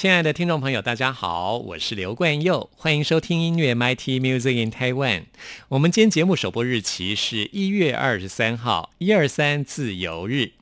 [0.00, 5.24] 亲爱的听众朋友，大家好，我是刘冠佑，欢迎收听音乐 MIT Music in Taiwan。
[5.68, 10.52] 我们今天节目首播日期是一月二十三号，一二三自由日。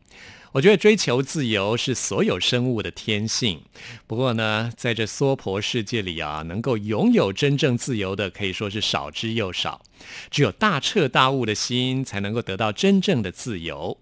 [0.50, 3.60] 我觉得追求自由是所有生物的天性。
[4.08, 9.82] 不过呢，在这娑婆世界里啊，能够拥有真正自由的，可以说是少之又少。
[10.32, 13.98] 只有大彻大悟的心，才能够得到真正的自由。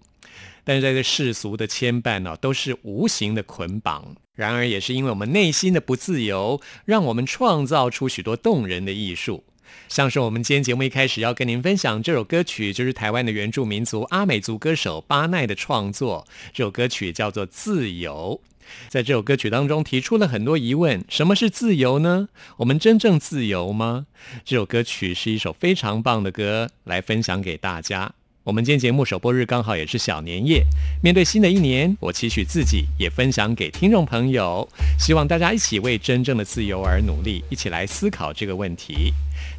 [0.67, 4.17] 但是在这世俗的牵绊呢，都是无形的捆绑。
[4.35, 9.45] 然而，也是因为我们内心的不自由，让我们创造出许多动人的艺术。
[9.87, 16.27] 像是我们今天节目一开始要跟您分享这首歌曲，就是台湾的原住民族阿美族歌手巴奈的创作。
[16.51, 18.41] 这首歌曲叫做《自由》。
[18.89, 22.27] 在这首歌曲当中，提出了很多疑问：什么是自由呢？
[22.57, 24.07] 我们真正自由吗？
[24.43, 28.16] 这首歌曲是一首非常棒的歌，来分享给大家。
[28.47, 30.63] 我们今天节目首播日刚好也是小年夜，
[31.03, 34.65] 面对新的一年，我期许自己也分享给听众朋友，
[34.97, 39.11] 希望大家一起为真正的自由而努力，一起来思考这个问题。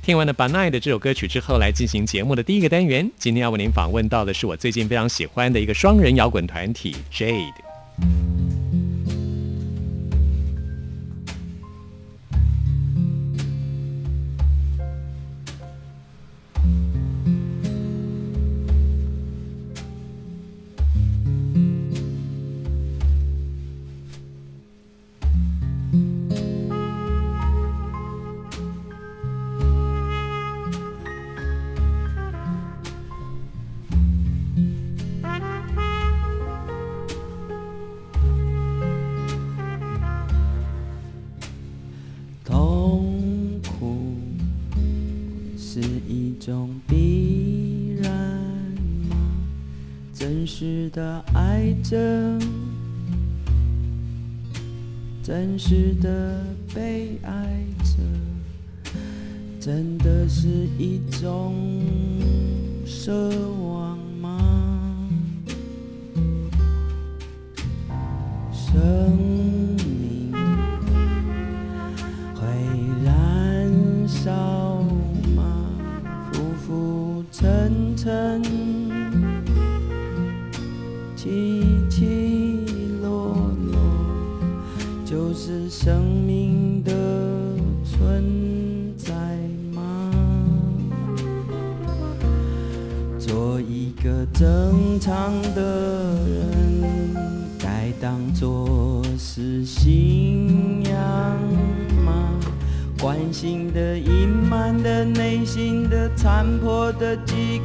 [0.02, 3.10] 听完了 Banai 的这首歌曲之后，来进行节目的第一个单元。
[3.18, 7.52] 今天要为您访问到的是我最近非常喜欢的一个双人摇滚团体 Jade。
[50.68, 51.96] 真实的爱着，
[55.22, 58.92] 真实的被爱着，
[59.58, 60.46] 真的是
[60.78, 61.54] 一种
[62.84, 63.30] 奢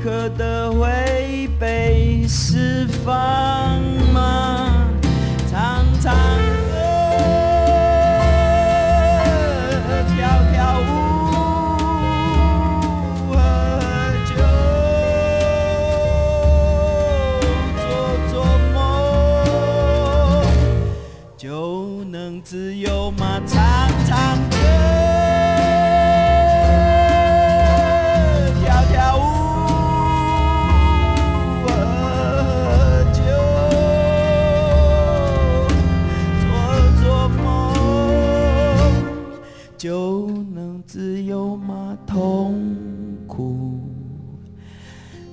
[0.03, 0.52] 刻的
[40.85, 42.53] 自由吗痛
[43.27, 43.79] 苦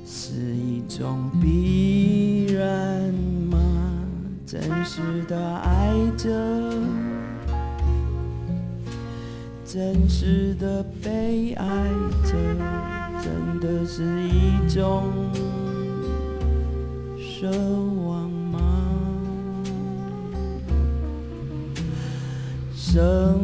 [0.07, 3.13] 是一种必然
[3.51, 3.59] 吗？
[4.47, 6.29] 真实的爱着
[9.65, 11.67] 真实的被爱
[12.25, 12.33] 着
[13.23, 15.05] 真的是一种
[17.17, 17.49] 奢
[18.07, 18.59] 望吗？
[22.75, 23.39] 生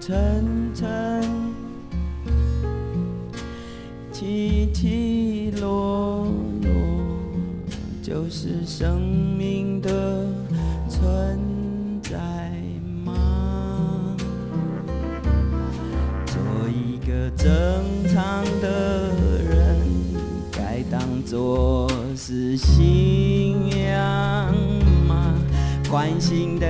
[0.00, 1.22] 沉沉
[4.10, 6.26] 起起落
[6.62, 6.70] 落，
[8.02, 8.98] 就是生
[9.36, 10.26] 命的
[10.88, 11.38] 存
[12.02, 12.18] 在
[13.04, 14.16] 吗？
[16.26, 17.46] 做一个正
[18.08, 19.76] 常的人，
[20.50, 21.86] 该当做
[22.16, 24.52] 是信仰
[25.06, 25.34] 吗？
[25.90, 26.66] 关心的。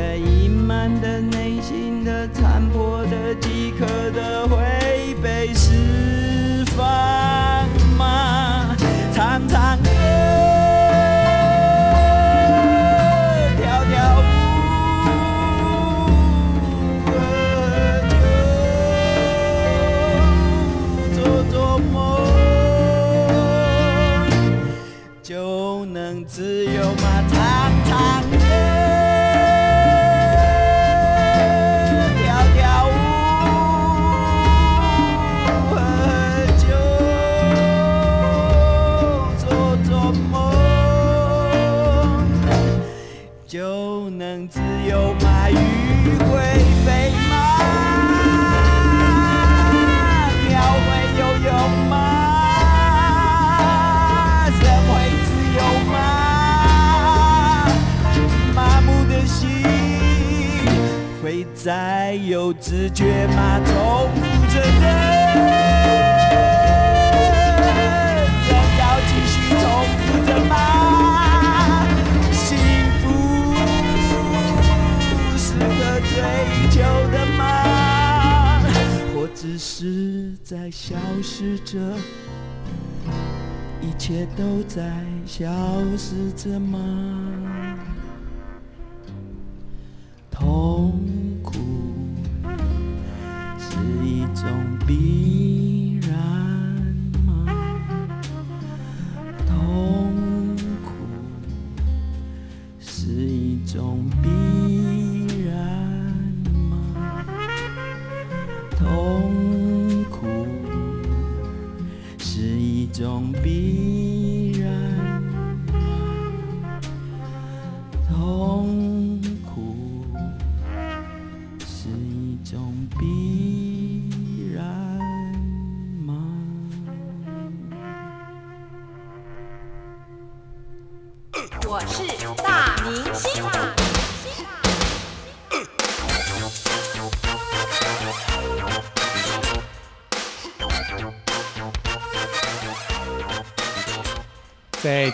[86.02, 86.78] 是这么？
[90.30, 90.98] 痛
[91.42, 91.52] 苦
[93.58, 94.42] 是一种
[94.86, 96.16] 必然
[97.26, 97.46] 吗？
[99.46, 100.90] 痛苦
[102.80, 104.39] 是一种必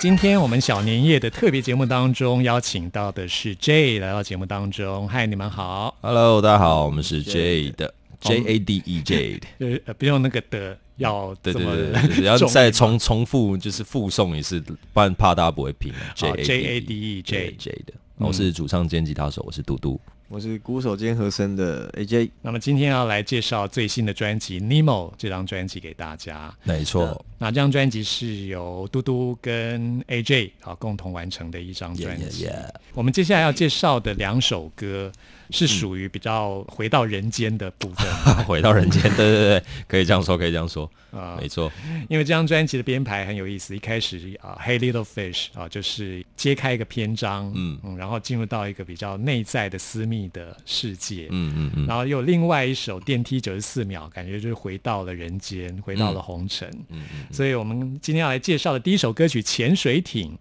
[0.06, 5.08] 今天我们小年夜的特别节目当中，邀请到的是 J 来到节目当中。
[5.08, 5.96] 嗨，你们好。
[6.00, 15.92] Hello，大家好，我们是 Jade J A D E Jade，呃，呃不用那个的，要对对对 要再重重复就是附送一次，不然怕大家不会拼。
[16.14, 17.56] J 好 J A D E J。
[17.58, 20.00] J 的，我是主唱兼吉他手，我是嘟嘟。
[20.28, 26.52] 我是鼓手兼和声的 AJ，那么今天要来介绍最新的专辑《Nemo》这张专辑给大家。
[26.64, 32.48] 没错，那这张专辑是由嘟嘟跟 AJ 啊共同完成的一张专辑。
[32.92, 35.12] 我们接下来要介绍的两首歌
[35.50, 38.06] 是属于比较回到人间的部分。
[38.46, 41.36] 回到人间，对对对， 可以这样说，可以这样说，啊。
[41.40, 41.70] 没错，
[42.08, 47.78] 因为这张专辑的编排很有意思，一开始啊，《Hey Little Fish》啊，就是揭开一个篇章，嗯。
[47.84, 56.68] 嗯然后进入到一个比较内在的私密的世界，嗯嗯嗯，然后又有另外一首《电梯九十四秒》，感觉就是回到了人间，回到了红尘。
[56.90, 57.32] 嗯嗯。
[57.32, 60.38] 所以我们今天要来介绍的第一首歌曲《潜水艇》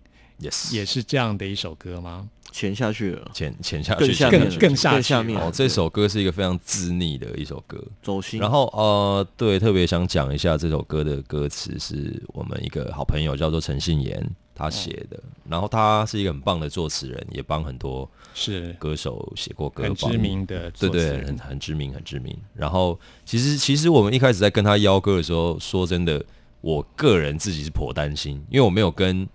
[0.49, 2.27] ，，yes，也是这样的一首歌吗？
[2.55, 7.77] 潜下去了，潜潜下去，更更下面更下去更下面哦，这首歌是一个非常自溺的一首歌。
[8.01, 8.39] 走心。
[8.39, 22.33] 然后呃，对，特别想讲一下这首歌的歌词是我们一个好朋友叫做陈信言他写的，然后他是一个很棒的作词人，也帮很多是歌手写过歌，很知名的对对，作词人很很知名，很知名。
[22.53, 26.23] 然后其实其实我们一开始在跟他邀歌的时候，说真的，
[26.61, 29.27] 我个人自己是颇担心，因为我没有跟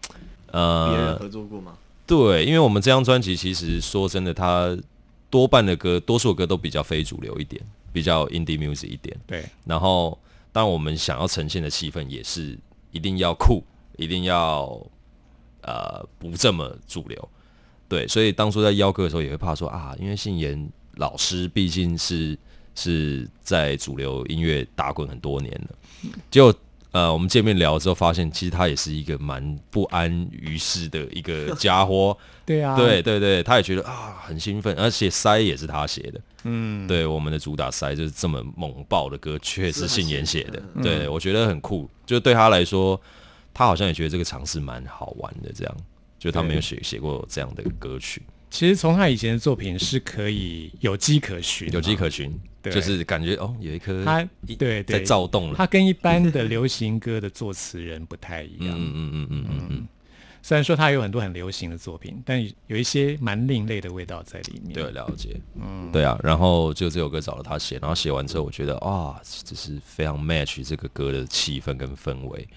[0.51, 1.75] 别人呃合作过吗？
[2.11, 4.77] 对，因为我们这张专辑其实说真的，它
[5.31, 7.63] 多半的歌，多数的歌都比较非主流一点，
[7.93, 9.17] 比较 indie music 一点。
[9.29, 10.19] 对，然后，
[10.51, 12.59] 当然我们想要呈现的气氛也是
[12.91, 13.63] 一定要酷，
[13.97, 14.67] 一定要
[15.63, 17.29] 呃不这么主流。
[17.89, 22.37] 对，所以当初在邀歌的时候也会怕说啊，因为信言老师毕竟是
[22.75, 26.53] 是在主流音乐打滚很多年了，结果
[26.93, 32.17] 呃我们见面聊之后发现，其实他也是一个蛮不安于世的一个家伙。
[32.45, 36.21] 对啊，对对对，他也觉得啊很兴奋，而且塞也是他写的。
[36.43, 40.61] 嗯，对，我们的主打塞就是这么猛爆的歌，却是信言写的。
[40.75, 43.01] 嗯对我觉得很酷，就对他来说，
[43.55, 45.53] 他好像也觉得这个尝试蛮好玩的。
[45.55, 45.77] 这样，
[46.19, 52.73] 就他没有写写过这样的歌曲，其实从他以前的作品是可以有迹可循，有迹可循，对。
[52.73, 54.99] 就是感觉哦，有一颗他一对对。
[54.99, 55.55] 在躁动了。
[55.57, 58.77] 他跟一般的流行歌的作词人不太一样。
[58.77, 59.89] 嗯嗯嗯嗯嗯嗯，
[60.43, 64.73] 虽然说他有很多很流行的作品，但有一些蛮另类的味道在里面。
[64.73, 72.49] 对，了解，嗯，对啊，然后就这首歌找了他写，然后写完之后，我觉得啊，这是非常 match 这个歌的气氛跟氛围，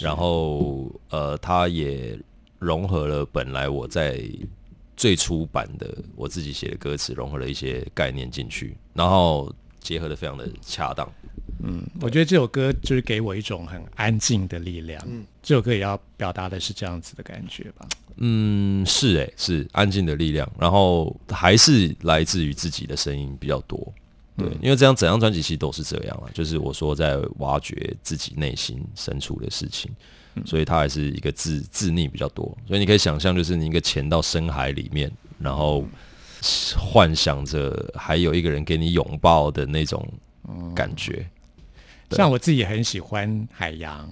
[0.00, 2.16] 然后呃，他也
[2.60, 4.22] 融合了本来我在
[5.00, 11.10] 最初版的我自己写的歌词，融合了一些概念进去，然后结合的非常的恰当。
[11.62, 15.02] 嗯我觉得这首歌就是给我一种很安静的力量。
[15.08, 17.88] 嗯这首歌也要表达的是这样子的感觉吧？
[18.16, 23.80] 嗯，是诶、是安静的力量，然后还是来自于自己的声音比较多。
[24.36, 29.90] 对，因为这样整张专辑其实都是这样啊，就是我说在挖掘自己内心深处的事情，
[30.44, 32.44] 所以它还是一个自自溺比较多。
[32.66, 35.84] 所以你可以想象，就是你一个潜到深海里面，然后
[36.78, 40.06] 幻想着还有一个人给你拥抱的那种
[40.74, 41.26] 感觉。
[42.10, 44.08] 像我自己很喜欢海洋，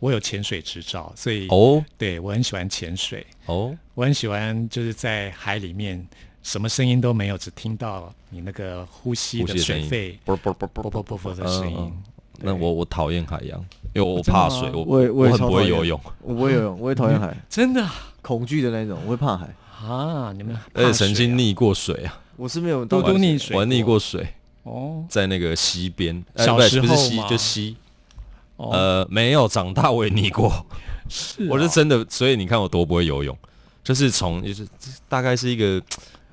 [0.00, 6.06] 我有潜水执照，所以哦，对我很喜欢潜水哦，我很喜欢就是在海里面。
[6.42, 11.92] 什么声音都没有，只听到你那个呼吸的水肺，啵啵啵啵啵啵的声音。
[12.38, 13.66] 那我我讨厌海洋，
[13.96, 15.98] 因为我怕水，我我也我也很不会游泳。
[16.22, 17.94] 我不会游泳，我也讨厌海， 真的啊？
[18.20, 19.48] 恐惧的那种，我会怕海。
[19.86, 20.32] 啊？
[20.36, 24.26] 你们而且曾经溺过水啊，我是没有多到多溺水我溺过水，
[24.64, 25.04] 哦。
[25.08, 27.76] 在那个溪边，呃小不是不是溪就溪，
[28.56, 30.50] 哦，呃，没有长大我也溺过，
[31.08, 31.70] 是我是哦。
[31.72, 33.36] 真的，所以你看我多不会游泳，
[33.84, 34.66] 就是从就是
[35.08, 35.80] 大概是一个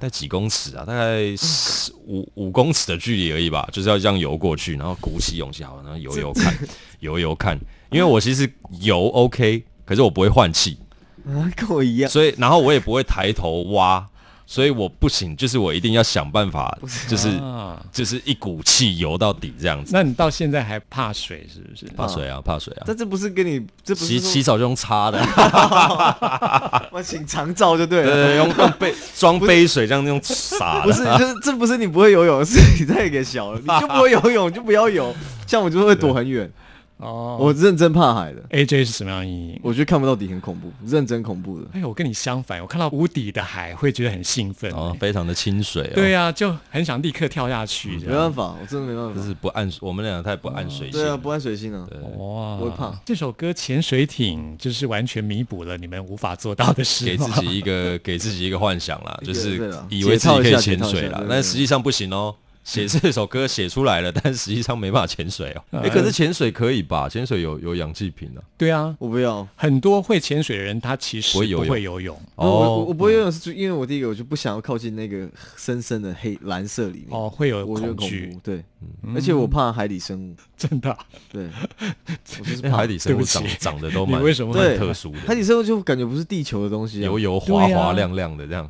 [0.03, 6.53] 大概几公尺啊，大概十五五公尺的距离而已吧，就是要这样游过去，然后鼓起勇气，好，然后游游看，
[7.00, 7.57] 游游看，
[7.89, 10.77] 因为我其实游 OK，可是我不会换气，
[11.25, 12.12] 啊，跟我一样。
[12.12, 14.05] 所以然后我也不会抬头挖，
[14.45, 17.79] 所以我不行，就是我一定要想办法，就是啊。
[17.91, 19.91] 就是一股气游到底这样子。
[19.93, 21.85] 那你到现在还怕水是不是？
[21.95, 22.83] 怕水啊，怕水啊！
[22.88, 25.19] 但这不是跟你，这不洗是洗澡就用擦的，
[26.91, 28.12] 我请长照就对了。
[28.12, 30.81] 对对，用用杯 装杯水这样用洒。
[30.83, 35.13] 不是，就是这不是你不会游泳，是你太给小了，你就不会游泳就不要游。
[35.45, 36.50] 像我就会躲很远，
[37.03, 39.60] 哦，我认真怕海的，AJ 是什么样的阴影？
[39.63, 41.67] 我觉得看不到底很恐怖，认真恐怖的。
[41.74, 44.72] 哎，我跟你相反，我看到无底的海会觉得很兴奋。
[44.72, 45.91] 哦，非常的清水哦。
[45.95, 47.98] 对呀、就很想立刻跳下去。
[47.98, 49.15] 没办法，我真的没办法。
[49.15, 51.00] 就是不按我们俩太不按水性。
[51.00, 51.88] 对啊，不按水性啊。
[52.17, 59.57] 哇，我会怕这首歌《潜水艇》就是完全弥补了你们无法做到的事给自己一个给自己一个幻想啦， 就是
[59.89, 62.36] 以为自己可以潜水啦但实际上不行哦。
[62.63, 65.63] 写 这首歌写出来了， 但实际上没办法潜水哦。
[65.72, 67.10] 嗯哎，可是潜水可以吧？
[67.10, 68.39] 潜水有有氧气瓶啊。
[68.58, 71.65] 对啊，我不要，很多会潜水的人他其实不会游泳。
[71.67, 72.22] 不会游泳。
[72.36, 72.86] 我我哦。
[72.88, 75.27] 我不会游泳是因为我第一个我就不想要靠近那个
[75.58, 78.63] 深深的黑蓝色里面，哦，会有我觉得恐恐惧怖，，对，
[79.13, 80.98] 而且我怕海底生物，真的啊、
[81.32, 81.48] 对，
[82.39, 82.77] 我就是怕。
[82.77, 88.70] 海底生物长长得都蛮你为什么对蛮特殊海，底生物就感觉不是地球的东西啊，油油滑滑亮亮的这样。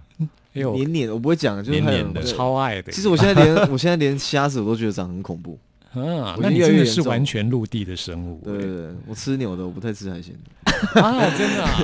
[0.54, 2.92] 哎呦，黏黏，我不会讲，黏黏的超爱的。
[2.92, 5.58] 其实我现在连 我现在连虾子我都觉得长很恐怖，
[5.94, 10.34] 啊，我越来那你真的越是完全陆地的生物对对对，我吃牛的，我不太吃海鲜。
[10.96, 11.80] 的，啊，真的、啊。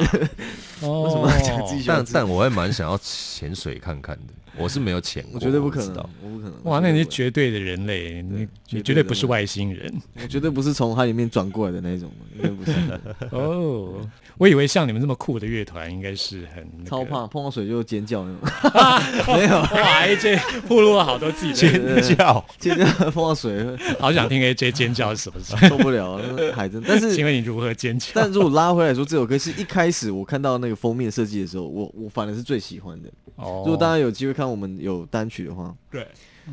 [0.81, 1.83] 哦，为什么？
[1.87, 6.53] 但但我还蛮想要潜水看看的，我是没有潜过，我绝对不可能我不可能。
[6.63, 12.73] 哇，那你是绝绝对的人类，你你绝对不是外星人我绝对不是从海里面转过来的那种，应该不是。
[13.31, 14.01] 哦。
[14.37, 22.45] 我以为像你们这么酷的乐团，应该是很、那个、超怕碰到水就尖叫那种， 没有哇！AJ 暴露了好多自己的，尖叫。
[22.57, 25.57] 尖叫碰到水会好想听 AJ 尖叫是什么事？
[25.67, 26.17] 受不了，
[26.55, 26.81] 海真。
[26.87, 28.11] 但是请问你如何尖叫？
[28.15, 33.09] 但如果拉回来说，这首歌是一开始我看到那个封面设计的时候，我我反而是最喜欢的。
[33.35, 36.07] 哦如果大家有机会看我们有单曲的话，对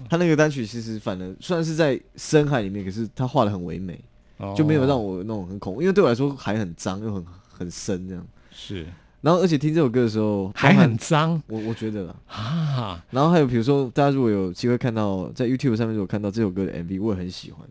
[0.08, 3.98] 他那个单曲其实反而虽然是在深海里面，可是他画的很唯美，
[4.38, 8.26] 哦就没有让我那种很恐怖，因为对我来说海很脏又很很深这样。
[8.50, 8.86] 是
[9.22, 12.14] 然后而且听这首歌的时候，还很脏我我觉得啦。
[12.28, 13.04] 啊！
[13.10, 17.66] 然后还有比如说，大家如果有机会看到在 YouTube 上面如果看到这首歌的 MV，我也很喜欢。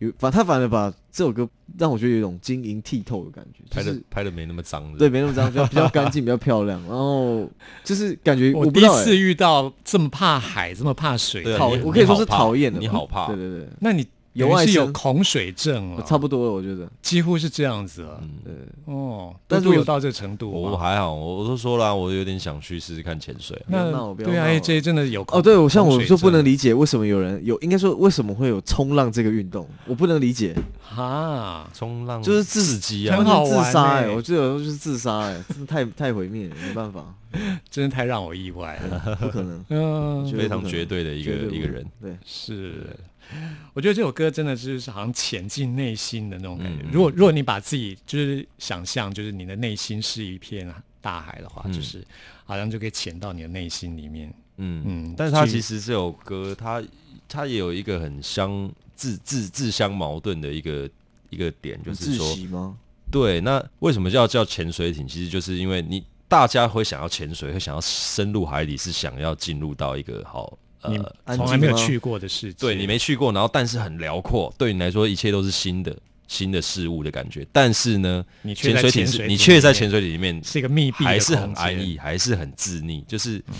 [0.00, 6.80] 有反他反而把这首歌让我觉得有一种晶莹剔透的感觉，拍的就是拍的没那么脏的，对，没那么脏，比 较比较干净，比较漂亮。
[6.88, 7.48] 然后
[7.84, 11.84] 就是感觉我第一次遇到这么怕海、这么怕水讨，厌。
[11.84, 16.88] 我可以说是讨厌的，你好怕对对对，那你由外是有，恐水症了，差不多了，我觉得。
[17.02, 18.22] 几乎是这样子了。
[18.44, 23.70] 对，哦，但是有到这程度吗，我还好，我我都说了啊，我有点想去试试看潜水啊。
[23.70, 34.14] 不要那我不要对啊闹，AJ 真的有哦，对，我像我就不能理理解为什么有人有，应该说为什么会有冲浪这个运动，我不能理解，哈，冲浪就是自己啊，很好杀哎、欸。
[34.14, 37.14] 我觉得有时候就是自杀哎、真的太太毁灭了，没办法，
[37.70, 39.16] 真的太让我意外了。
[39.20, 41.86] 不可能， 嗯，非常绝对的一个一个人。
[42.00, 42.86] 对，是，
[43.74, 46.82] 我觉得这首歌真的就是好像潜进内心的那种感觉。
[46.84, 52.04] 嗯如果如果你把自己就是想象，就是你的内心是一片大海的话，嗯就是
[52.44, 54.32] 好像就可以潜到你的内心里面。
[54.56, 56.82] 嗯嗯但是它其实这首歌，它
[57.28, 60.88] 它也有一个很相自自自相矛盾的一个
[61.30, 62.76] 一个点，就是说，吗？
[63.10, 65.08] 对，那为什么叫叫潜水艇？
[65.08, 75.96] 其实就是因为你大家会想要潜水，会想要深入海底，是想要进入到一个好你呃，从来没有去过的世界，对你没去过，然后但是很辽阔，对你来说一切都是新的
[76.28, 77.46] 新的事物的感觉。
[77.52, 83.54] 但是呢，你潜水艇是你却在里面潜水艇里面是一个密闭的还是很安逸，，还是很自溺，就是嗯。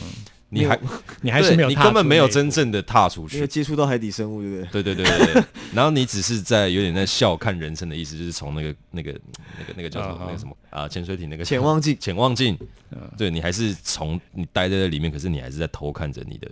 [0.52, 0.76] 你还
[1.22, 3.52] 你还是没有你根本没有真正的踏出因为去。
[3.52, 4.82] 接触到海底生物，对不对？
[4.82, 5.34] 对对对对。
[5.34, 9.12] 对，然后你只是在有点在笑看人生的意思，就是从那个那个
[9.60, 12.58] 那个那个叫什么那个什么啊潜水艇那个潜望镜，潜望镜，
[12.90, 16.50] 嗯对你还是从你待在这里面，可是你还是在偷看着你的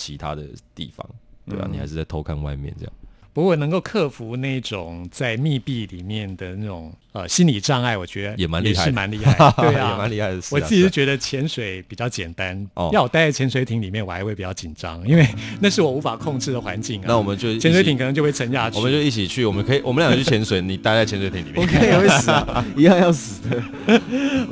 [0.00, 0.42] 其他的
[0.74, 1.06] 地方，
[1.46, 2.92] 对吧、嗯你还是在偷看外面这样。
[3.32, 9.54] 不过能够克服那种在密闭里面的那种呃心理障碍，我觉得也蛮厉害的是蛮厉害的。
[9.62, 15.24] 对啊，也蛮厉害的我自己是觉得潜水比较简单，哦要我待在潜水艇里面，我还会比较紧张，因为
[15.62, 17.04] 那是我无法控制的环境啊。
[17.06, 18.76] 那我们就潜水艇可能就会沉下去。
[18.76, 21.54] 我们就一起去，我们可以，我们两个去潜水，你待在潜水艇里面。
[21.62, 23.62] 我肯定也会死啊，一样要死的。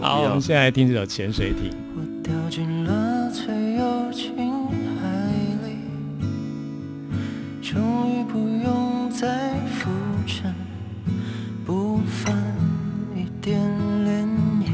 [0.00, 1.70] 好，我们现在来听这首《潜水艇》。
[1.96, 3.28] 我掉进了
[7.70, 9.90] 终于不用再浮
[10.26, 10.54] 沉，
[11.66, 12.34] 不泛
[13.14, 14.26] 一点涟
[14.62, 14.64] 漪。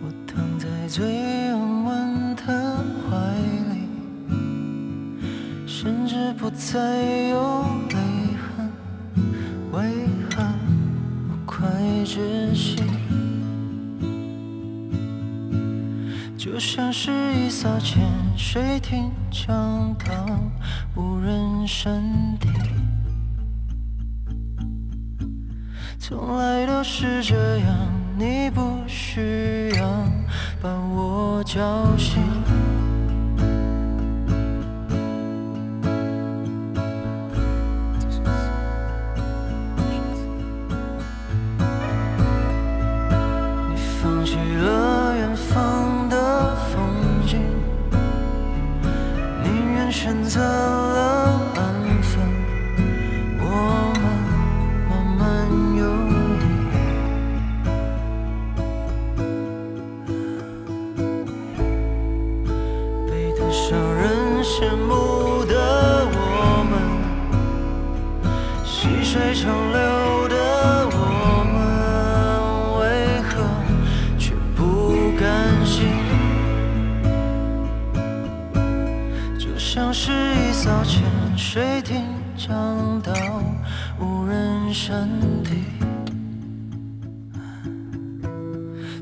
[0.00, 3.16] 我躺在最安稳的怀
[3.74, 3.88] 里，
[5.66, 6.78] 甚至不再
[7.30, 7.64] 有
[16.58, 18.02] 就像是一艘潜
[18.36, 20.40] 水艇降到
[20.96, 22.02] 无人山
[22.40, 22.48] 底，
[26.00, 27.68] 从来都是这样，
[28.16, 29.88] 你不需要
[30.60, 32.20] 把我叫醒。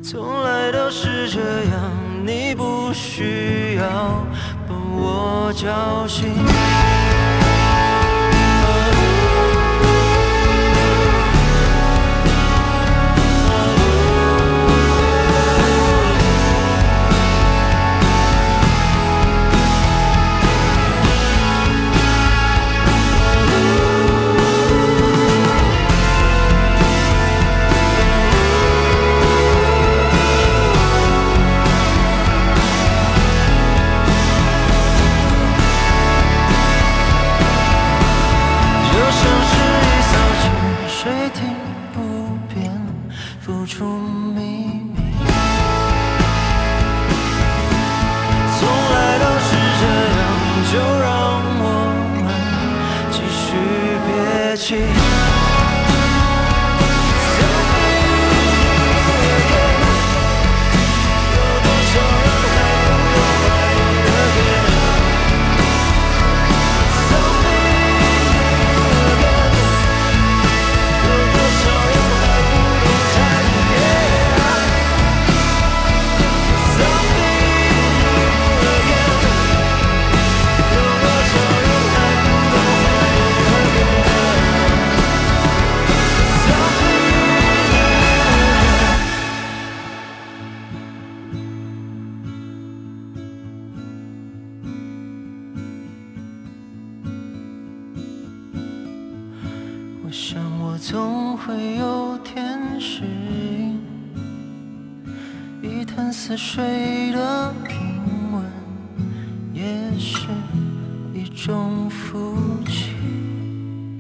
[0.08, 1.90] 从来都是这样，
[2.24, 4.24] 你不需要
[4.68, 6.32] 把我叫醒。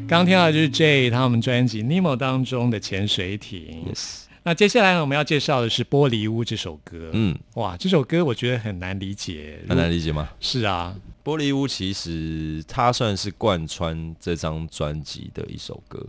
[0.08, 3.84] 刚听到的就是 J 他们专辑《Nemo》当中的潜水艇。
[3.92, 7.10] Yes，那接下来呢，我们要介绍的是《玻璃屋》这首歌。
[7.12, 9.58] 嗯，哇，这首歌我觉得很难理解。
[9.68, 10.28] 很难理解吗？
[10.38, 16.06] 是啊，玻璃屋其实它算是贯穿这张专辑的一首歌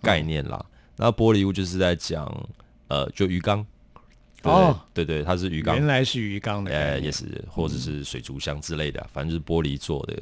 [0.00, 0.64] 概念啦。
[0.96, 2.24] 那玻璃屋就是在讲
[2.86, 3.66] 呃，就鱼缸。
[4.40, 10.20] 对哦对对，它是鱼缸原，来是鱼缸的概呃，也是或者是水族箱之类的啊、反正就是玻璃做的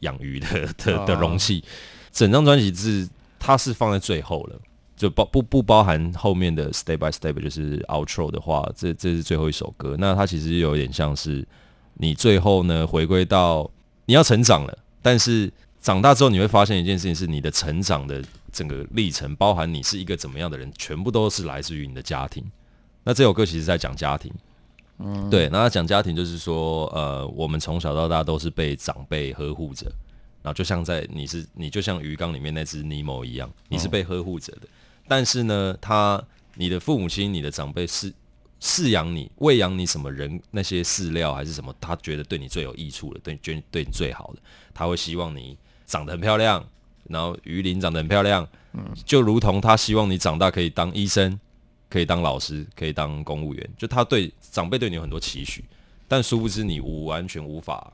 [0.00, 1.64] 养鱼的的哦的容器。
[2.12, 4.60] 整张专辑是它是放在最后了，
[4.96, 9.96] 就包不不包含后面的 step by step，就是 outro 的话，这这是最后一首歌。
[9.98, 11.46] 那它其实有点像是
[11.94, 13.70] 你最后呢回归到
[14.06, 22.44] 你要成长了，但是长大之后你会发现一件事情是你的成长的整个历程，包含你是一个怎么样的人，全部都是来自于你的家庭。
[23.04, 24.32] 那这首歌其实在讲家庭。
[25.30, 29.90] 对，那他讲家庭就是说，呃，我们从小到大都是被长辈呵护着，
[30.42, 34.68] 然后就像在你是你就像鱼缸里面那只尼莫一样，你是被呵护着的。
[35.06, 36.22] 但是呢，他
[36.54, 38.12] 你的父母亲、你的长辈是
[38.60, 46.64] 饲养你、喂养你什么人那些饲料还是什么，他觉得对你最有益处的，对觉对你最好的，他会希望你长得很漂亮，
[47.04, 48.46] 然后鱼鳞长得很漂亮，
[49.04, 51.38] 就如同他希望你长大可以当医生，
[51.88, 55.64] 可以当老师，可以当公务员，就他对长辈对你有很多期许，
[56.06, 57.92] 但殊不知你无完全无法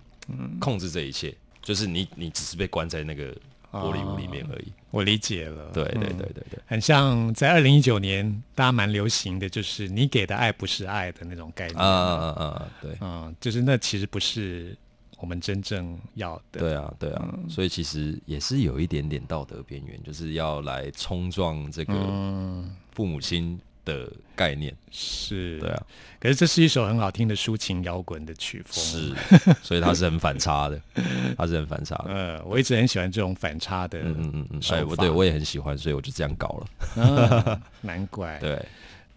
[0.61, 1.35] 控制这一切，
[1.67, 3.33] 就是你你只是被关在那个
[3.73, 4.73] 玻璃屋里面而已。
[4.93, 5.69] 我理解了。
[5.73, 11.77] 对对嗯对对对，很像在二零一九年，大家蛮流行的，就是你给的爱不是爱的那种概念。
[11.77, 14.77] 啊啊啊啊，对嗯，就是那其实不是
[15.19, 16.61] 我们真正要的。
[16.61, 24.77] 对啊对啊，所以其实也是有一点点道德边缘，就是要来冲撞这个嗯，父母亲的概念。
[24.91, 25.59] 是。
[25.61, 25.83] 对啊，
[26.21, 28.85] 可是这是一首很好听的抒情摇滚的曲风。。
[28.85, 29.15] 是，
[29.63, 30.79] 所以他是很反差的，
[31.39, 32.13] 他是很反差的。
[32.13, 33.99] 呃，我一直很喜欢这种反差的。
[34.01, 37.03] 嗯嗯嗯哎，我对我也很喜欢，所以我就这样搞了。
[37.03, 38.39] 啊 难怪。
[38.41, 38.63] 对，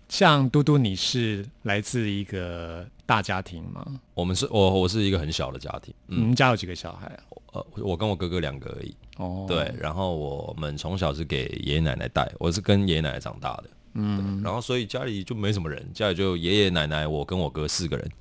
[0.08, 3.86] 像嘟嘟，你是来自一个大家庭吗？
[4.14, 7.24] 我们是我我是一个很小的家庭，嗯，你们家有几个小孩啊？
[7.54, 8.96] 呃，我跟我哥哥两个而已。
[9.18, 18.12] 哦，对，然后我们从小是给爷爷奶奶带，我是跟爷爷奶奶长大的，嗯，然后所以家里就没什么人，家里就爷爷奶奶，我跟我哥四个人，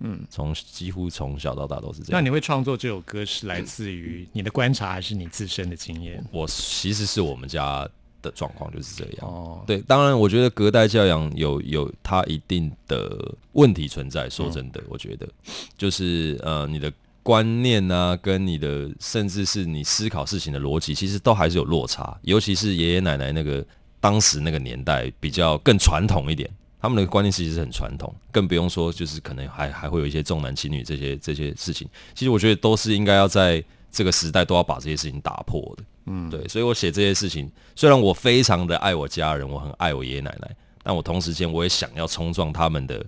[0.00, 2.12] 嗯，从几乎从小到大都是这样。
[2.12, 6.24] 那你会创作这首歌是来自于你的观察，还是你自身的经验？
[6.30, 7.88] 我其实是我们家
[8.22, 9.26] 的状况就是这样。
[9.26, 14.28] 哦，对，当然，我觉得隔代教养有有它一定的问题存在。
[14.30, 15.28] 说真的，我觉得
[15.76, 22.16] 就是呃，你的观念啊，跟你的甚至是你思考事情的逻辑，其实都还是有落差。
[22.22, 23.64] 尤其是爷爷奶奶那个
[24.06, 26.48] 当时那个年代比较更传统一点，
[26.80, 31.88] 他们的观念其实是很传统，更不用说就是可能还还会有一些重男轻女这些这些事情。
[32.14, 35.82] 其实我觉得都是应该要在这个时代都要把这些事情打破的。
[36.04, 43.04] 嗯，对，所以我写这些事情，虽然我非常的爱我家人，我很爱我爷爷奶奶，但我同时间我也想要冲撞他们的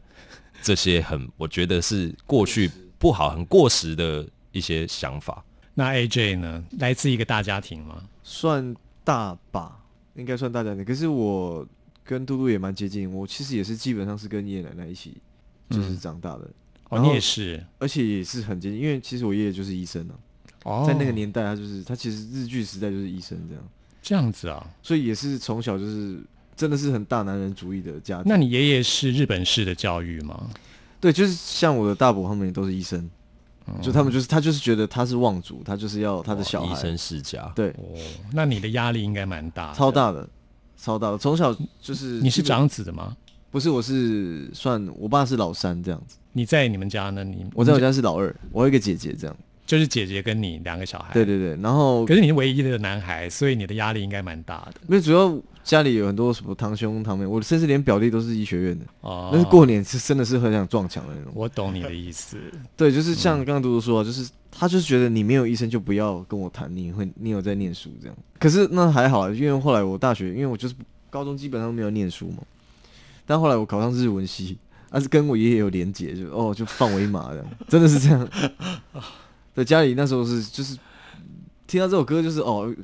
[0.62, 5.44] 这些很，我觉得是过去不好、很过时的一些想法。
[5.74, 6.64] 那 AJ 呢？
[6.80, 8.02] 来自一个大家庭吗？
[8.24, 9.77] 算大吧，
[10.18, 10.85] 应该算大家庭。
[10.85, 11.66] 可是我
[12.04, 15.16] 跟嘟嘟也蛮接近，我其实也是基本上是跟爷爷奶奶一起
[15.70, 16.50] 就是长大的，
[16.88, 20.14] 哦，你也是而且也是很接近，因为其实我爷爷就是医生啊，
[20.64, 23.64] 哦，在那个年代他就是他其实日剧时代就是医生这样，
[24.02, 24.66] 这样子啊。
[24.83, 26.18] 所以也是从小就是
[26.57, 28.24] 真的是很大男人主义的家庭。
[28.26, 30.50] 那你爷爷是日本式的教育吗？
[31.00, 33.09] 对，就是像我的大伯他们也都是医生，
[33.83, 37.96] 就他们就是他就是觉得他是望族，他就是要他的小孩，医生世家，对，哦，
[38.33, 39.90] 那你的压力应该蛮大，超。
[39.90, 40.28] 大的，
[40.76, 41.18] 超大的。
[41.18, 43.16] 从小就是你是长子的吗？
[43.50, 47.24] 不是，我是算我爸是老三这样子，你在你们家呢？
[47.24, 49.37] 你我在我家是老二，我有一个姐姐这样。
[49.66, 51.12] 就是姐姐跟你两个小孩。
[51.12, 51.24] 对。
[51.24, 55.28] 对对，然后可是你是唯一的男孩，所以你的压力应该蛮大的因为主要
[55.68, 59.28] 家里有很多什么堂兄堂妹，我甚至连表弟都是医学院的，哦。
[59.31, 61.31] 但是过年是真的是很想撞墙的那种。
[61.35, 62.38] 我懂你的意思。
[62.74, 68.16] 对，就是像刚刚嘟嘟说啊，就是他就是觉得你没有医生就不要跟我谈，你会你有在念书这样。
[68.38, 70.74] 可是那还好啊，因为后来我大学，因为我就是
[71.11, 72.38] 高中基本上没有念书嘛，
[73.26, 74.57] 但后来我考上日文系，
[74.88, 78.26] 但 是跟我爷爷有连结，就哦就放我一马这样，真的是这样。
[79.54, 80.78] 在，家里那时候是就是
[81.66, 82.74] 听到这首歌就是哦。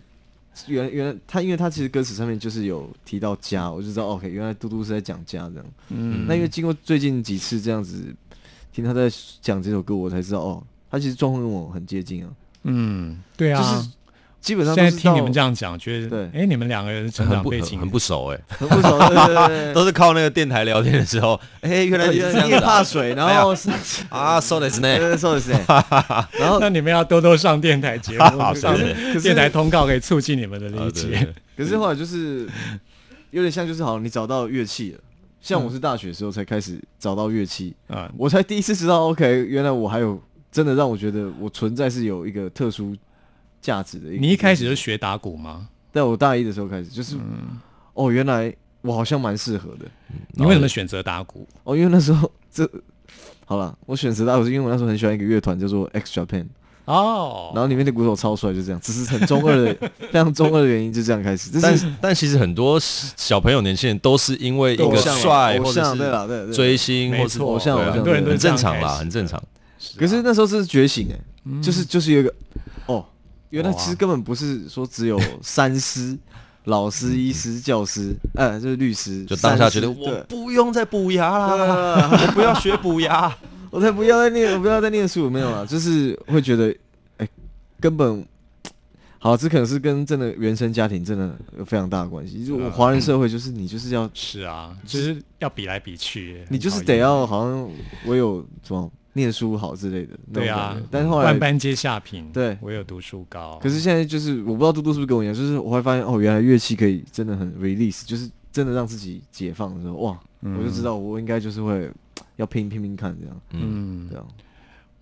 [0.66, 5.66] 原原来他，因为他其实歌词上面就是有提到家，我就知道 OK，原来嘟嘟是在讲家这样。
[5.88, 8.14] 嗯，那因为经过最近几次这样子
[8.72, 12.30] 听他在讲这首歌，我才知道哦，他其实状况跟我很接近啊。
[12.62, 13.88] 嗯，对啊，就是
[14.44, 16.42] 基本上是现在听你们这样讲，觉得对。
[16.42, 19.72] 哎，你们两个人成很不长背景很很不熟哎、很不熟，对对对对。
[19.74, 23.70] 都是靠那个电台聊天的时候，哎、原来你是这样你也怕水，然后是
[24.10, 24.98] 啊，so this 呢？
[24.98, 25.52] 对对说的是，
[26.38, 28.92] 然后那你们要多多上电台节目，好上是。
[28.92, 31.26] 可是电台通告可以促进你们的啊理解。
[31.56, 32.46] 可是后来就是
[33.30, 34.98] 有点像，就是好，你找到乐器了。
[35.40, 42.96] 像我是大学的时候才开始找到乐器，啊，我才第一次知道，OK，原来我还有真的让我觉得我存在是有一个特殊
[43.64, 44.10] 价值的。
[44.10, 45.66] 你一开始就学打鼓吗？
[45.90, 47.56] 在我大一的时候开始，就是、嗯
[47.94, 49.86] 哦，原来我好像蛮适合的
[50.32, 51.48] 你为什么选择打鼓？
[51.62, 52.68] 哦，因为那时候这
[53.46, 56.44] 好了，我选择打鼓是因为我那时候很喜欢一个乐团叫做 X Japan，
[56.84, 61.50] 哦，然后里面的鼓手超帅，就这样，只是很中二的， 非常中二的原因就这样开始。
[61.50, 66.52] 这但是但其实很多小朋友、年轻人都是因为一个偶像啊帅，偶或者像对啦，是。
[66.52, 69.42] 追星，或是没错偶像对啊偶像很多人都很正常啦，很正常。
[69.96, 72.34] 可是那时候是觉醒哎、嗯就是就是有一个
[72.86, 73.04] 哦，
[73.54, 76.18] 原来其实根本不是说只有 三师、
[76.64, 83.34] 老师、医师、教师，呃，就是律师，就当下觉得我不用再补牙啦，我不要学补牙。
[83.70, 86.72] 我才不要再念，我不要再念书，没有啦，就是会觉得，
[87.16, 87.28] 哎、
[87.80, 88.24] 根本。
[89.18, 92.44] 好，这可能是跟真的原生家庭真的有非常大的关系。
[92.44, 97.68] 就我华人社会，就是你就是要，是啊，就是要比来比去，你就是得要好像
[98.04, 100.16] 我有什么念书好之类的。
[100.32, 103.58] 对啊，但是后来万般皆下品，对我有读书高。
[103.62, 111.90] 可是现在就是我不知道嘟嘟是不是跟我一样，就是我会发现哦，原来乐器可以真的很 release，就是真的让自己解放的时候，哇，嗯我就知道我应该就是会
[112.36, 114.26] 要拼拼拼看这样，嗯这，样。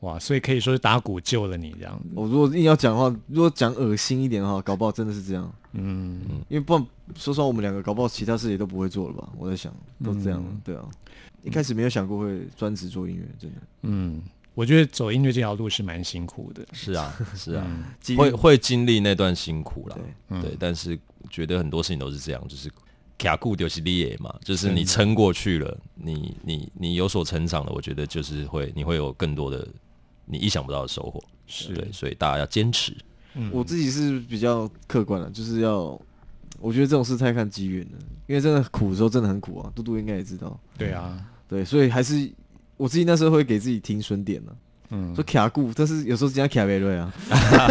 [0.01, 2.09] 哇，所以可以说是打鼓救了你这样子。
[2.15, 9.29] 我如果硬要讲的话，如果讲恶心一点的话，搞不好真的是这样，嗯，因为不然说实话，我们两个搞不好其他事也都不会做了吧？
[9.39, 9.73] 我在想，
[10.03, 10.83] 都这样了，嗯对啊。
[11.43, 13.61] 一开始没有想过会专职做音乐，真的。
[13.83, 14.23] 嗯，
[14.55, 16.67] 我觉得走音乐这条路是蛮辛苦的。
[16.73, 17.67] 是啊，是啊，
[18.17, 19.97] 会会经历那段辛苦啦。
[19.97, 20.99] 对嗯，但是
[21.31, 22.71] 觉得很多事情都是这样，就是
[23.19, 29.67] 卡固丢西利耶嘛，就是你撑过去了，你你你有所成长了，我觉得就是会你会有更多的
[30.27, 31.23] 你意想不到的收获。
[31.47, 32.97] 是对，所以大家要坚持。
[33.35, 36.01] 嗯我自己是比较客观的，就是要，
[36.63, 40.59] 我觉得这种事太看机缘了，因为真的苦的时候真的很苦啊，嘟嘟应该也知道。
[40.79, 41.13] 对啊，
[41.49, 42.31] 对，所以还是
[42.77, 44.53] 我自己那时候会给自己停损点呢、
[44.91, 47.13] 嗯说，卡固，但是有时候真的卡没瑞啊，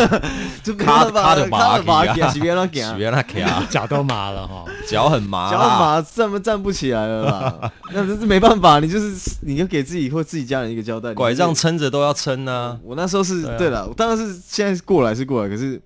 [0.63, 4.65] 就卡的麻卡的麻痹啊是别让卡，别让他卡， 脚都麻了哈。
[4.88, 11.13] 脚很麻脚很，麻站不站不起来了啦， 那真是没办法，你就是你要给自己或自己家人一个交代。
[11.13, 12.80] 拐杖撑着都要撑啊。
[12.84, 15.80] 我那时候是对了，我当然是现在是过来是过来，可是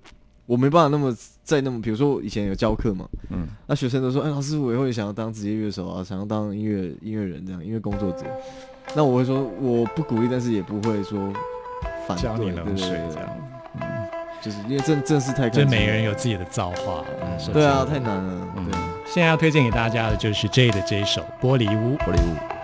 [0.46, 1.16] 我没办法那么
[1.46, 8.26] 在那么，比如说我以前有教课嘛，嗯，那学生都说，哎，老师，我以后也想要当职业乐手啊，想要当音乐音乐人这样，音乐工作者。
[8.96, 11.32] 那我会说，我不鼓励，但是也不会说
[12.08, 13.30] 反对，浇你冷水对对对这样。
[13.80, 13.82] 嗯
[14.42, 17.04] 就是因为正正是太看就是重每个人有自己的造化。
[17.22, 18.80] 嗯对啊，太难了，嗯对。
[19.06, 21.96] 现在要推荐给大家的就是 J 的这一首《玻璃屋》。
[21.98, 22.55] 玻璃屋。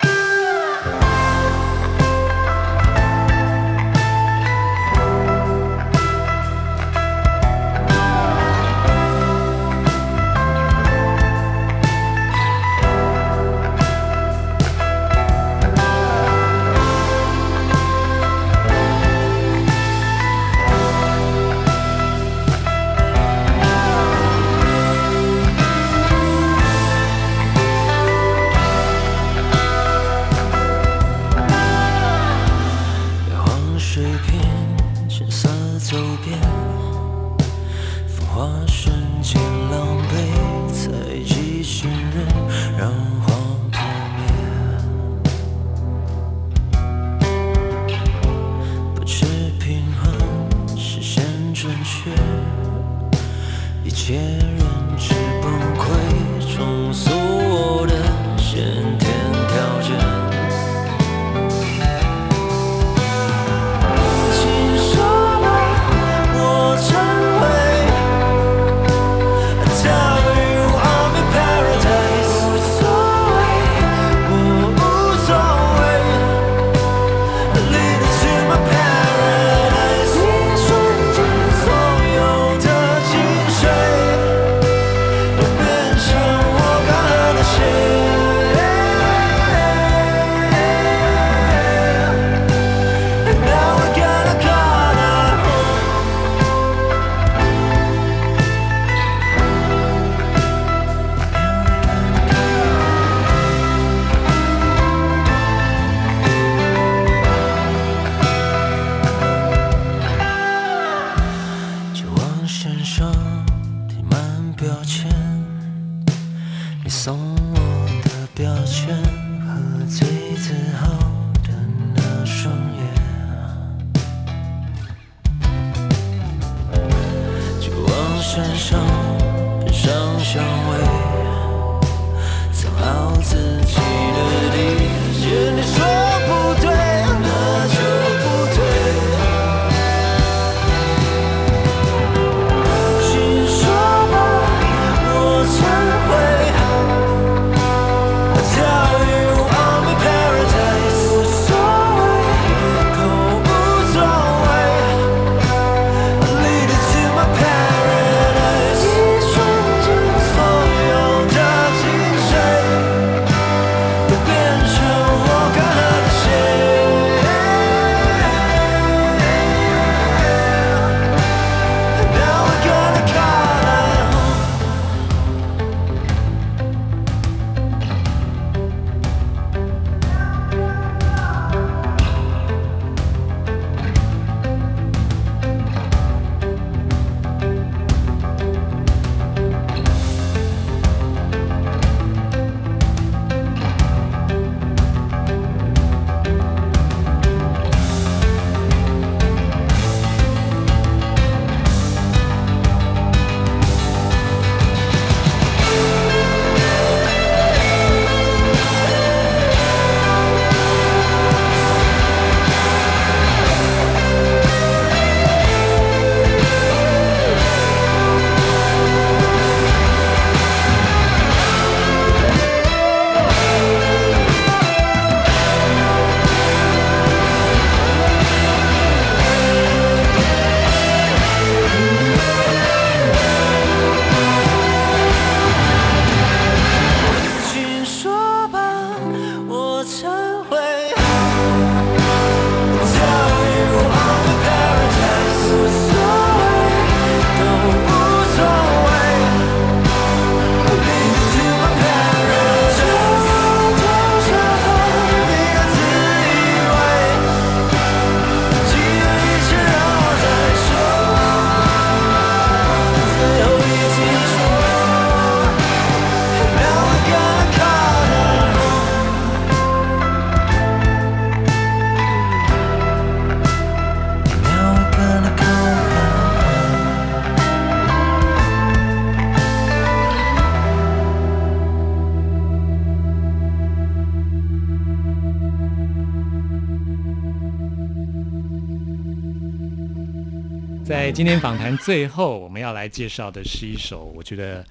[291.14, 294.64] 今天访谈最后，我们要来介绍的是一首我觉得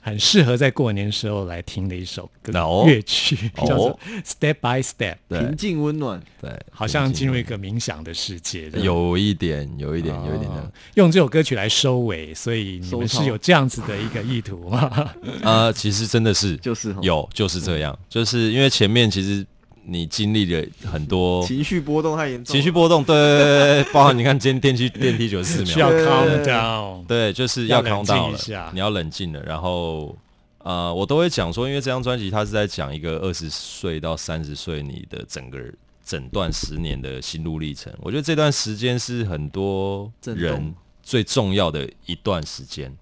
[0.00, 8.70] 很适合在过年时候来听的一首歌哦乐曲，哦叫做《Step by Step》，平静温暖，对，好像进入一个冥想的世界。
[8.74, 10.50] 有一点，有一点，有一点。
[10.94, 15.10] 用这首歌曲来收尾，所以你们是有这样子的一个意图吗？
[15.42, 19.44] 呃，其实真的是就是有，就是这样，就是因为前面其实
[19.88, 27.06] 你经历了很多情绪波动太严重，情绪波动，对对对对，包含你看今天电梯 电梯九十四秒需要秒，calm down。
[27.06, 30.16] 对，就是要要冷 calm 静 down 一下了，你要冷静了，然后。
[30.64, 35.58] 呃，我都会讲说，因为这张专辑它是在讲一个二十岁到三十岁你的整个
[36.04, 37.90] 整段十年的心路历程。
[38.00, 42.94] 我觉得这段时间是很多人最重要的一段时间。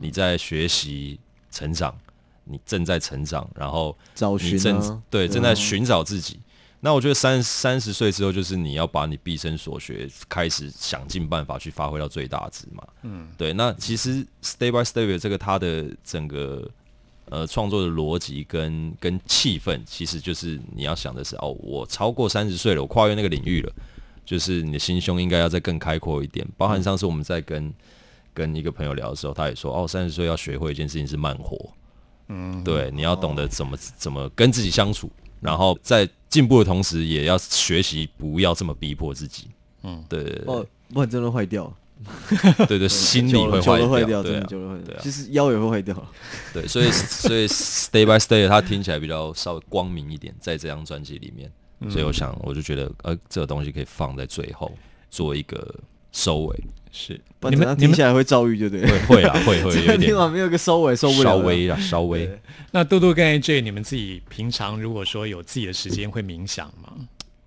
[0.00, 1.18] 你在学习
[1.50, 1.96] 成长，
[2.44, 6.38] 你正在成长，然后找寻你正啊，对啊正在寻找自己。
[6.80, 12.86] 那我觉得三三十岁之后，就是你要把你毕生所学开始想尽办法去发挥到最大值嘛。
[13.04, 13.54] 嗯，对。
[13.54, 16.70] 那其实 Stay by Stay 这个它的整个
[17.30, 23.72] 呃创作的逻辑跟跟气氛，其实就是你要想的是哦，我超过三十岁了，我跨越那个领域了，
[24.26, 26.46] 就是你的心胸应该要再更开阔一点。
[26.58, 27.72] 包含上次我们在跟
[28.34, 31.56] 跟一个朋友聊的时候，他也说哦，三十岁要学会一件事情是慢活。
[32.28, 35.10] 嗯，对，你要懂得怎么怎么跟自己相处，
[35.40, 39.48] 然后在进步的同时，也要学习不要这么逼迫自己。
[39.82, 41.64] 嗯，对对对哦，不然真的坏掉。
[42.04, 44.96] 了，对对，心理会坏掉，对啊真的久了坏对啊。
[44.96, 45.96] 掉其实腰也会坏掉，
[46.52, 51.50] 对，所以所以 Stay by Stay 它听起来比较稍微光明一点，在这张专辑里面，
[51.90, 54.70] 所以我想我就觉得呃，这个东西可以放在最后
[55.08, 55.74] 做一个
[56.10, 56.64] 收尾。
[56.96, 58.88] 是不然你们听起来会遭遇，对不对？
[59.06, 61.40] 会会啊，会会 有点听点完没有个收尾，收不了了。
[61.40, 62.38] 稍微啊，稍微。
[62.70, 66.92] 那杜杜跟 AJ，你们自己平常如果说有自己的时间会冥想吗？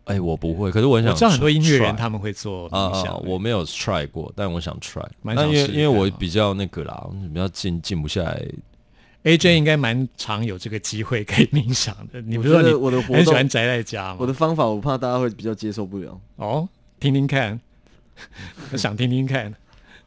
[0.03, 5.05] 哎，我不会，可是我很想我知道很多音乐人他们会做啊冥想啊，我没有 try 过，但我想 try。
[5.21, 8.45] 蛮因为因为我比较那个啦，比较静静不下来。
[9.23, 12.21] AJ 应该蛮常有这个机会可以冥想的。
[12.21, 14.17] 你不是说你觉得我的活很喜欢，宅在家吗？
[14.21, 16.17] 我的方法，我怕大家会比较接受不了。
[16.37, 16.69] 哦，
[17.01, 17.59] 听听看，我
[18.77, 19.53] 想听听看。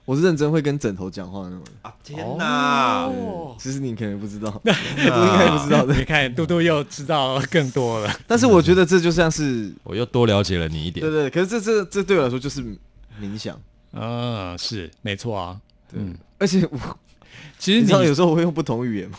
[0.06, 3.04] 我是认真会跟枕头讲话的那种人，啊天哪！
[3.04, 5.94] 哦，其实你可能不知道， 都应该不知道 的。
[5.94, 8.12] 你看嘟嘟又知道更多了。
[8.26, 11.10] 但是我觉得这就像是，我又多了解了你一点对。
[11.10, 12.60] 对，可是这这这对我来说就是
[13.20, 13.56] 冥想，
[13.92, 15.60] 啊，是没错啊。
[15.92, 16.98] 嗯，而且我
[17.58, 19.18] 其实你知道有时候我会用不同语言吗？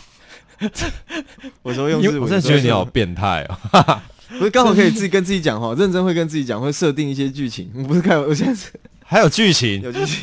[1.64, 4.02] 我有时候用日文，我真的觉得你好变态哦！
[4.40, 7.70] 不是刚好可以自己跟自己讲话，认真会跟自己讲，会设定一些剧情。
[7.76, 8.72] 我不是开玩笑，我现在是
[9.04, 10.18] 还有剧情，有剧情，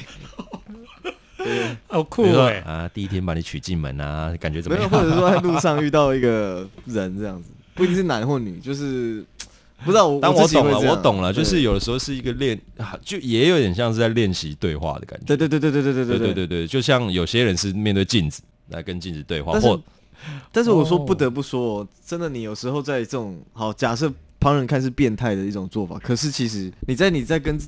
[1.87, 4.99] 好酷比如说哎，啊，第一天把你娶进门啊，感觉怎么没有，样？
[4.99, 9.23] 或者说在路上遇到一个人这样子，不一定是男或女，就是
[9.85, 10.19] 不知道我。
[10.23, 15.27] 但我我懂了，自己会这样我懂了，就是对有的时候是一个练，啊就也有点像是在练习对话的感觉。
[15.27, 19.81] 对对对对对对对对对对对对，就像有些人是面对镜子来跟镜子对话，或
[20.53, 27.59] 但是我说哦不得不说，真的，你有时候在这种好假设旁人看是变态的一种做法，可是其实你在你在跟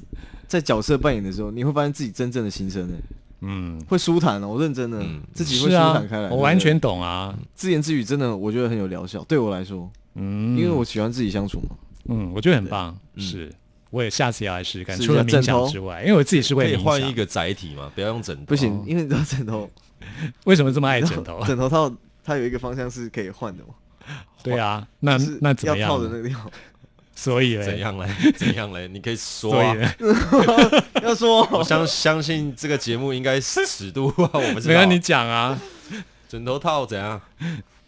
[0.47, 2.95] 在角色扮演的时候，你会发现自己真正的心声呢，
[3.41, 7.37] 嗯，会舒坦哦，我认真的嗯自己会舒坦开来。，我完全懂啊。
[7.55, 11.77] 自言自语真的我觉得很有疗效，对我来说，嗯，因为我喜欢自己相处嘛。
[12.09, 13.53] 嗯，我觉得很棒，嗯是。
[13.91, 16.83] 我也下次要来试试看，除了枕头想之外，因为我自己是可以会。
[16.85, 18.43] 换一个载体嘛，不要用枕头。
[18.47, 19.69] 不行，因为你知道枕头，
[20.45, 21.43] 为什么这么爱枕头？
[21.45, 21.93] 枕头套
[22.31, 23.75] 它有一个方向是可以换的嘛，
[24.41, 26.09] 对啊，那那怎么要套的？
[26.09, 26.49] 那个地方。
[27.13, 27.79] 所以嘞怎？
[27.81, 28.09] 样嘞？
[28.39, 28.87] 怎样嘞？
[28.89, 29.75] 你可以说啊
[31.03, 34.75] 要说我相相信这个节目应该尺度啊，我不知道。
[34.75, 35.61] 没有你讲啊
[36.29, 37.21] 枕头套怎样？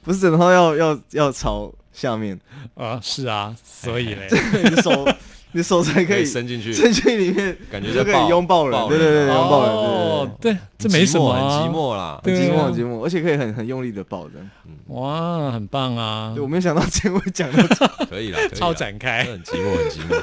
[0.02, 2.38] 不是枕头套要要要朝下面，
[2.74, 4.28] 啊，是啊，所以嘞，
[4.64, 5.06] 你的手
[5.52, 12.20] 你手才可以伸进去，伸进里面，就可以感觉在抱拥抱人对对对拥抱人对，对，这没什么啊，很寂寞啦。
[12.24, 14.34] 很寂寞很寂寞，而且可以很很用力的抱着。
[14.88, 16.32] 哇，很棒啊。
[16.34, 18.50] 对，，我没想到今天会讲到这，可以了，可以啦。
[18.54, 19.24] 超展开。
[19.24, 20.16] 很寂寞，很寂寞。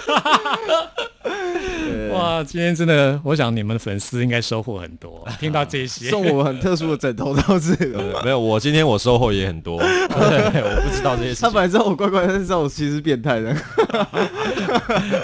[1.91, 2.09] 对。
[2.09, 7.99] 哇，今天真的，我想你们的粉丝应该收获很多， 听到这些，送我很特殊的枕头套这个。
[8.13, 11.41] 呃没有，我今天我收获也很多， 对，我不知道这些事情。
[11.47, 13.55] 他本来知道我乖乖，但是知道我其实是变态的。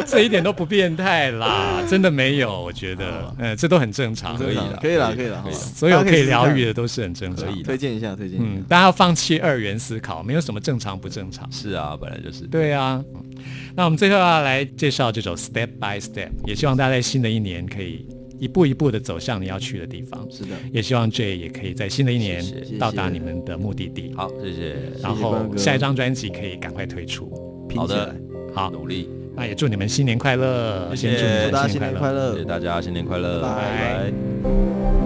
[0.06, 7.46] 这一点都不变态啦，真的没有，我觉得，嗯，这都很正常，可以了可以了，可以可以啦，可以好所有可以疗愈的，都是很正常。
[7.46, 7.64] 可以的。
[7.64, 11.48] 推荐一下，推荐嗯，大家要放弃二元思考，没有什么正常不正常。
[11.52, 11.72] 是。
[11.72, 12.46] 啊，本来就是。
[12.48, 13.04] 对啊，
[13.76, 18.08] 那我们最后要来介绍这首《Step by Step》，也希望大家在新的一年可以
[18.40, 22.44] 一步一步的走向你要去的地方，是的，也希望 J 也可以在新的一年
[22.80, 24.76] 到达你们的目的地，好，谢谢。
[25.02, 27.30] 然后下一张专辑可以赶快推出。
[27.76, 28.16] 好的。
[28.54, 29.10] 好，努力。
[29.36, 31.18] 那也祝你们新年快乐，谢谢。
[31.18, 32.32] 先祝你们祝大家新年快乐。
[32.32, 34.12] 谢谢大家，新年快乐，拜
[34.44, 35.05] 拜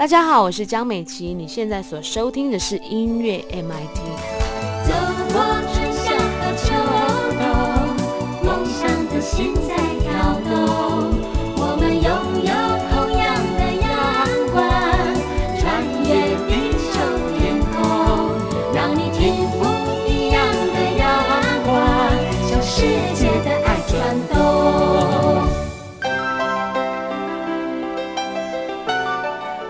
[0.00, 4.09] 大家好，我是江美琪，你现在所收听的是音乐 MIT。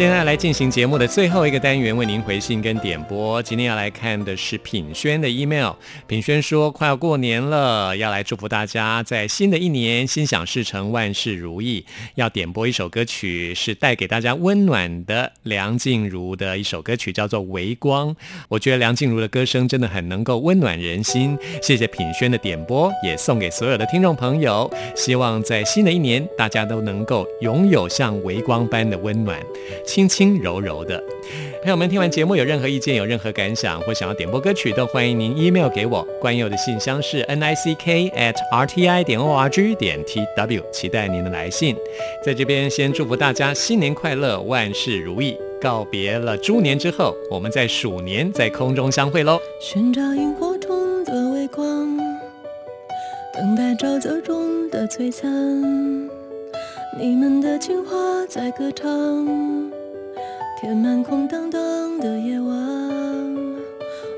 [0.00, 3.42] 现在来进行节目的最后一个单元，为您回信跟点播。
[3.42, 5.72] 今天要来看的是品轩的 email。
[6.06, 11.84] 品轩说，快要过年了，要来祝福大家在新的一年心想事成，万事如意。
[12.14, 18.08] 要点播一首歌曲，是带给大家温暖的梁静茹的一首歌曲，叫做《微光》。
[18.48, 21.36] 我觉得梁静茹的歌声真的很能够温暖人心。
[21.60, 24.72] 谢谢品轩的点播，也送给所有的听众朋友。
[24.96, 29.38] 希望在新的一年，大家都能够拥有像微光般的温暖。
[29.90, 31.02] 轻轻柔柔的。
[31.62, 36.06] 朋友们，听完节目有任何意见、有任何感想或想要点播歌曲，都欢迎您 email 给我。
[36.20, 41.74] 关佑的信箱是 n i c k at r t i 点 o r g 点 t w，期待您的来信。
[42.24, 45.36] 在这边先祝福大家新年快乐，万事如意。
[45.60, 49.40] 告别了猪年之后，我们在鼠年在空中相会喽。
[49.60, 51.98] 寻找萤火虫的微光，
[53.34, 55.28] 等待沼泽中的璀璨。
[56.98, 57.94] 你们的情话
[58.26, 58.88] 在歌唱，
[60.60, 62.54] 填满空荡荡的夜晚。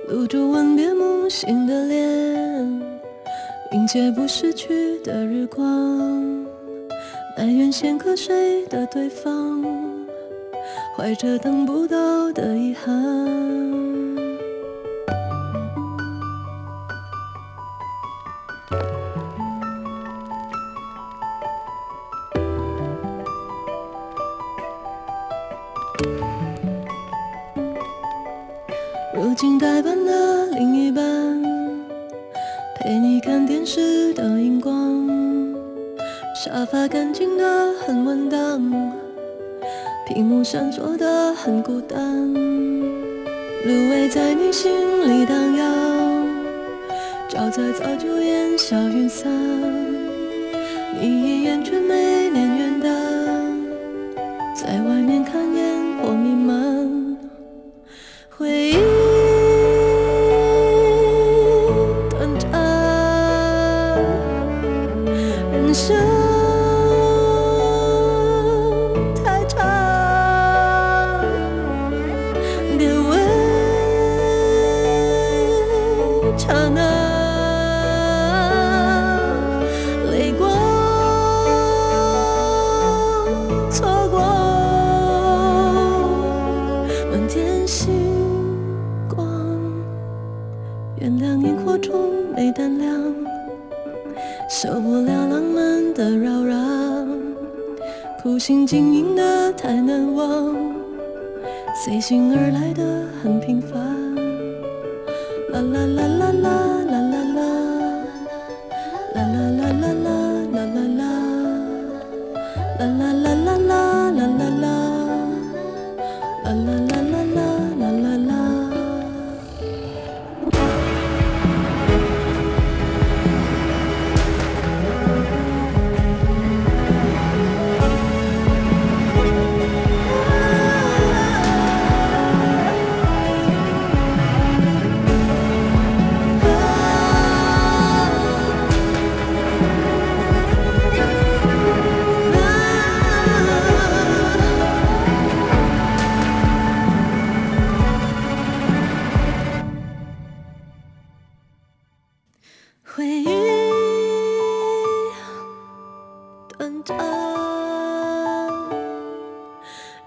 [0.08, 2.82] 露珠吻别梦醒的脸，
[3.70, 5.64] 迎接不逝去的日光。
[7.38, 9.64] 埋怨先瞌睡的对方，
[10.96, 13.91] 怀着等不到的遗憾。
[33.62, 34.74] 电视的荧光，
[36.34, 38.60] 沙发干净的很稳当，
[40.04, 44.72] 屏幕闪烁的很孤单，芦苇在你心
[45.08, 46.26] 里荡漾，
[47.28, 49.30] 沼泽早就烟消云散，
[51.00, 51.78] 你一眼就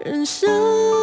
[0.06, 0.95] 人生。